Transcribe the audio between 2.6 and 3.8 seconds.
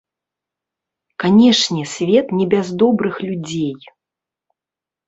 добрых людзей.